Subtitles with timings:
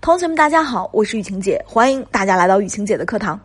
[0.00, 3.38] 同学们，大家好，我是雨晴姐，欢迎大家来到雨晴姐的课堂。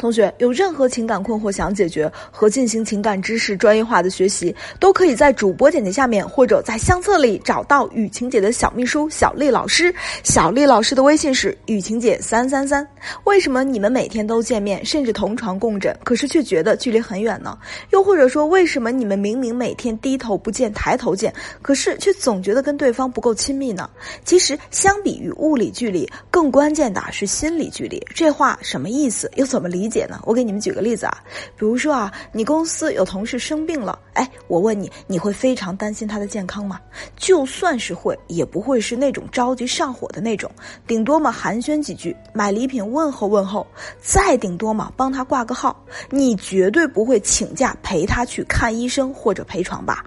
[0.00, 9.94] 同学有任何情感困惑想解决和进行情感知识专业化的学习，都可以在主播简介下面或者在相册里找到雨晴姐的小秘书小丽老师。
[10.22, 12.86] 小丽老师的微信是雨晴姐三三三。
[13.24, 17.58] 为什么你们每天都见面，甚至同床共枕，可是却觉得距离很远呢？
[17.90, 21.30] 又或者说，为什么你们明明每天低头不见抬头见，
[21.60, 23.90] 可是却总觉得跟对方不够亲密呢？
[24.24, 28.02] 其实，相比于物理距离，更关键的是心理距离。
[28.14, 29.30] 这话什么意思？
[29.36, 29.89] 又怎么理？
[29.89, 30.20] 解姐呢？
[30.24, 31.18] 我给你们举个例子啊，
[31.56, 36.80] 比如说啊，你公司有同事生病了，哎，我问你，你会非常担心他的健康吗？
[37.16, 40.50] 就算是会，也不会是那种着急上火的那种，
[40.86, 43.66] 顶多嘛寒暄几句，买礼品问候问候，
[44.00, 50.04] 再顶多嘛帮他挂个号，你绝对不会请假陪他去看医生或者陪床吧。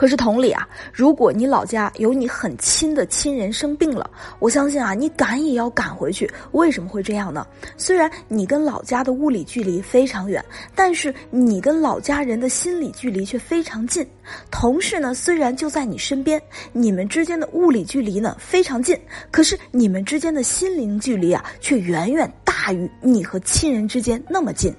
[0.00, 6.26] 可是同理啊，如果你老家有你很亲的亲人生病了，我相信啊，你赶也要赶回去。
[6.52, 7.46] 为什么会这样呢？
[7.76, 10.42] 虽然你跟老家的物理距离非常远，
[10.74, 14.02] 但是你跟老家人的心理距离却非常近。
[14.50, 16.40] 同事呢，虽然就在你身边，
[16.72, 18.98] 你们之间的物理距离呢非常近，
[19.30, 24.74] 可是你们之间的心灵距离啊，却远远大于你和亲人之间那么近。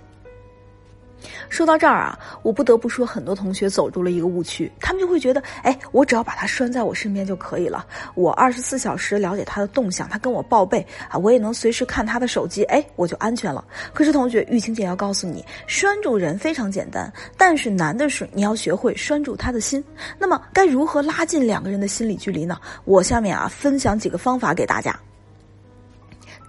[1.49, 13.63] 说到这儿啊，我不得不说，很多同学走入了一个误区，他们就会觉得，哎，我只要把他拴在我身边就可以了，我二十四小时了解他的动向，他跟我报备啊，我也能随时看他的手机，哎，我就安全了。
[13.93, 19.83] 可是同学，玉清姐要告诉你，拴住人非常简单，但是难的是你要学会拴住他的心。
[20.17, 22.59] 那么该如何拉近两个人的心理距离呢？
[22.85, 24.97] 我下面啊分享几个方法给大家。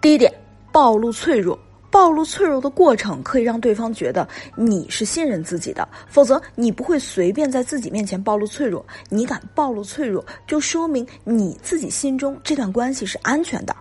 [0.01, 0.33] 第一点，
[0.73, 1.59] 暴露脆弱。
[1.93, 4.27] 暴露脆弱的过程可以让对方觉得
[4.57, 8.85] 你是信任自己的，否则你不会随便在自己面前暴露脆弱。
[9.11, 13.77] 你敢暴露脆弱，就说明你自己心中这段关系是安全的。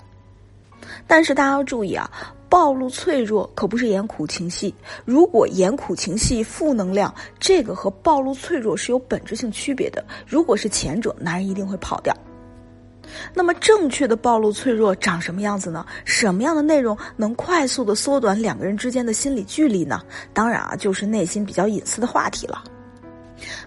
[1.08, 2.12] 但是大家要注意啊，
[2.50, 4.76] 暴露脆弱可不是演苦情戏。
[5.06, 10.04] 如果演苦情戏，负能量，这个和暴露脆弱是有本质性区别的。
[10.28, 12.14] 如果是前者，男人一定会跑掉。
[13.34, 15.86] 那么正确的暴露脆弱长什么样子呢？
[16.06, 20.02] 什么样的内容能快速的缩短两个人之间的心理距离呢？
[20.34, 22.64] 当然啊，就是内心比较隐私的话题了。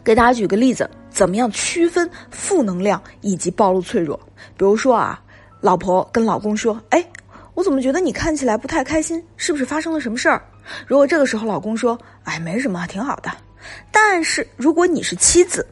[0.05, 4.19] 给大家举个例子，怎么样区分负能量以及暴露脆弱？
[4.57, 5.21] 比如说啊，
[5.61, 7.05] 老婆跟老公说：“哎，
[7.55, 9.23] 我怎么觉得你看起来不太开心？
[9.37, 10.41] 是不是发生了什么事儿？”
[10.87, 13.31] 如果这个时候老公说：“哎，没什么，挺好的。”
[13.91, 15.67] 但是如果你是妻子，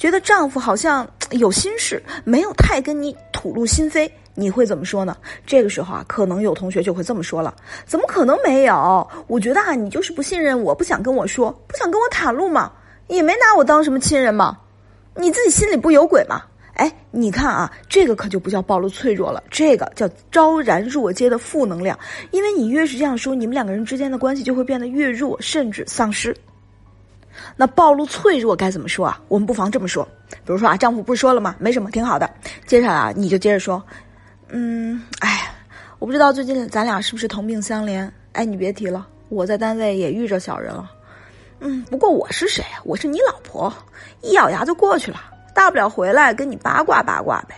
[0.00, 5.14] 觉得丈夫好像有心事，没有太跟你吐露心扉，你会怎么说呢？
[5.44, 9.06] 这个时候啊，可能有同学就会这么说了：怎么可能没有？
[9.26, 12.72] 我觉得啊，你就是不信任我，不想跟我说，不想跟我袒露嘛，
[13.08, 14.56] 也没拿我当什么亲人嘛，
[15.16, 16.44] 你自己心里不有鬼吗？
[16.76, 21.98] 哎，你看啊，这个可就不叫暴露脆弱了，这个叫昭然若揭的负能量。
[22.30, 26.34] 因为你越是这样说，你们两个人之间的关系就会变得越弱，甚至丧失。
[27.56, 29.20] 那暴露脆弱该怎么说啊？
[29.28, 31.54] 我们不妨这么说，比如说啊，丈夫不是说了吗？
[31.58, 32.28] 没什么，挺好的。
[32.66, 33.82] 接下来啊，你就接着说，
[34.48, 35.52] 嗯，哎，
[35.98, 38.10] 我不知道最近咱俩是不是同病相怜？
[38.32, 40.90] 哎，你别提了，我在单位也遇着小人了。
[41.60, 42.80] 嗯，不过我是谁啊？
[42.84, 43.72] 我是你老婆，
[44.22, 45.20] 一咬牙就过去了，
[45.54, 47.54] 大不了回来跟你八卦八卦呗。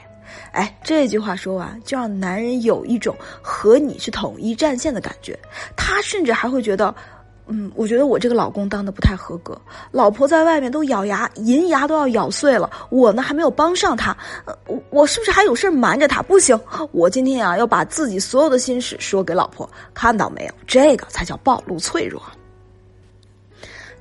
[0.52, 5.38] 哎，这句话说完，就让男人有一种和你是统一战线的感觉，
[5.76, 6.94] 他甚至还会觉得。
[7.48, 9.60] 嗯，我觉得我这个老公当的不太合格，
[9.90, 14.16] 老婆在外面都咬牙，银牙都要咬碎了，我呢还没有帮上他，
[14.66, 16.22] 我我是不是还有事瞒着他？
[16.22, 16.58] 不行，
[16.92, 20.54] 我今天啊要把自己所有的心事说给老婆，看到没有？
[20.66, 22.22] 这个才叫暴露脆弱。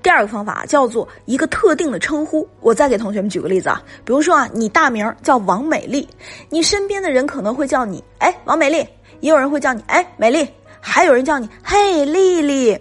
[0.03, 6.07] 第二个方法叫做一个特定的称呼，我再给同学们举个例子啊，比如说啊，你大名叫王美丽，
[6.49, 8.77] 你身边的人可能会叫你哎王美丽，
[9.19, 10.47] 也有人会叫你哎美丽，
[10.79, 12.79] 还有人叫你嘿丽丽。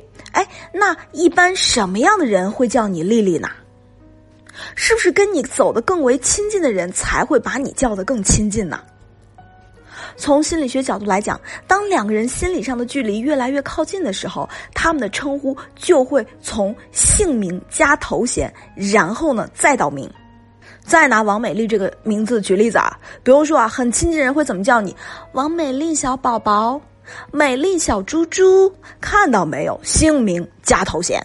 [0.73, 3.49] 那一般什么样的人会叫你丽丽呢？
[4.75, 8.81] 是不是跟你走得更为亲近的人才会把你叫得更亲近呢？
[10.17, 20.11] 从心理学角度来讲，当两个人心理上的距离越来越靠近的时候，他们的称呼就会从姓名加头衔，然后呢再到名。
[20.85, 24.95] 再拿王美丽这个名字举例子啊，比如说啊，很亲近人会怎么叫你？
[25.33, 26.81] 王美丽小宝宝。
[27.31, 29.79] 美丽小猪猪，看到没有？
[29.83, 31.25] 姓名加头衔。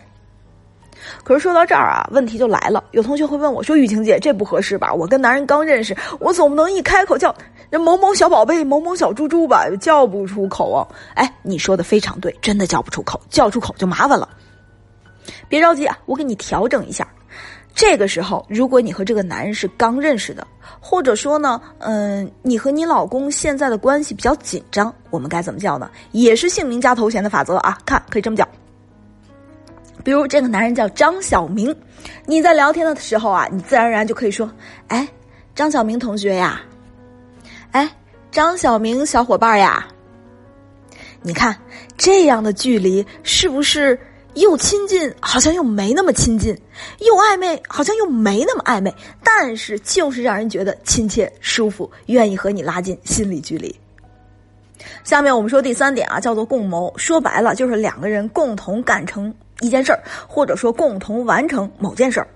[1.24, 2.84] 可是说到这儿啊，问题就来了。
[2.92, 4.92] 有同学会问我说：“雨晴姐，这不合适吧？
[4.92, 7.34] 我跟男人刚认识，我总不能一开口叫
[7.70, 9.68] 人某某小宝贝、某某小猪猪吧？
[9.80, 14.28] 叫不出口啊！”哎，你说的非常对，真的叫不出口，叫出口就麻烦了。
[15.48, 17.08] 别着急啊，我给你调整一下。
[17.76, 20.48] 这个时候，如果你和这个男人是刚认识的，
[20.80, 25.92] 或者说呢，嗯，你和你老公现在的关系比较紧张，我们该怎么叫呢？
[26.14, 28.48] 也是姓名加头衔的法则啊，看可以这么叫。
[30.06, 31.76] 比如这个男人叫张小明，
[32.26, 34.50] 你在聊天的时候啊，你自然而然就可以说
[34.88, 35.06] ：“哎，
[35.54, 36.62] 张小明同学呀，
[37.72, 37.92] 哎，
[38.32, 39.86] 张小明小伙伴呀。”
[41.22, 41.58] 你看
[41.98, 44.00] 这样的距离是不是？
[44.36, 46.54] 又亲近，好像又没那么亲近；
[47.00, 48.94] 又暧昧，好像又没那么暧昧。
[49.24, 53.74] 但是，就是让人觉得亲切、舒服，愿意和你拉近心理距离。
[55.04, 56.94] 下面我们说第三点啊，叫做共谋。
[56.98, 62.28] 说白了，就是两个人共同干成一件事儿，或者说共同完成某件事儿。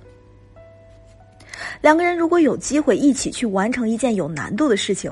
[1.82, 5.12] 两个人如果有机会一起去完成一件有难度的事情，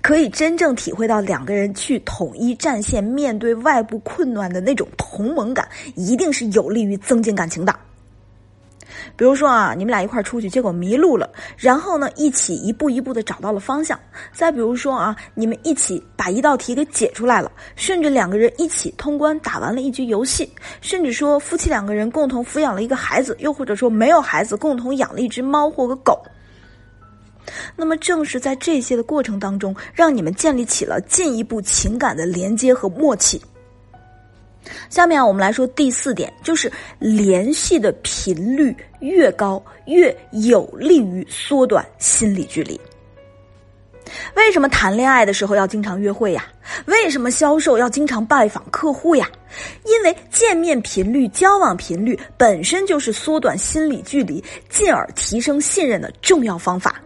[0.00, 7.74] 可以真正体会到两个人去统一战线、面对外部困难的那种同盟感，一定是有利于增进感情的。
[9.18, 13.98] 比如说啊，你们俩一块出去，结果迷路了，然后呢，一起一步一步的找到了方向。
[14.32, 20.48] 再比如说啊，你们一起把一道题给解出来了，甚至两个人一起通关打完了一局游戏，
[20.80, 26.16] 甚至说夫妻两个人共同抚养了一个孩子，又或者说没有孩子，共同养了一只猫或个狗。
[27.74, 33.42] 那么正是在这些的过程当中，让你们建立起了进一步情感的连接和默契。
[34.90, 42.78] 下面，我们来说第四点，就是联系的频率越高，越有利于缩短心理距离。
[44.34, 46.46] 为什么谈恋爱的时候要经常约会呀？
[46.86, 49.28] 为什么销售要经常拜访客户呀？
[49.84, 57.00] 因为见面频率、交往频率本身就是缩短心理距离，进而提升信任的重要方法。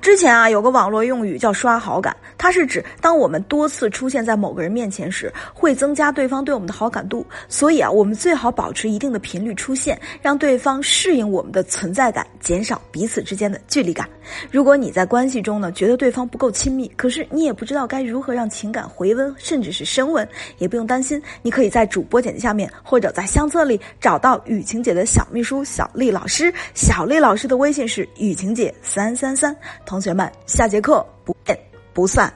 [0.00, 7.26] 之前啊，有个网络用语叫刷好感，它是指当我们多次出现在某个人面前时，会增加对方对我们的好感度。
[7.48, 14.08] 所以啊，我们最好保持一定的频率出现，让对方适应我们的存在感，减少彼此之间的距离感。
[14.50, 20.26] 如果你在关系中呢，觉得对方不够亲密，可是你也不知道该如何让情感回温，甚至是升温，
[20.58, 26.52] 也不用担心，你可以在主播简介下面或者在相册里找到雨晴姐的小秘书小丽老师。
[26.74, 29.56] 小丽老师的微信是雨晴姐三三三。
[29.84, 31.58] 同学们，下节课不见
[31.92, 32.32] 不散。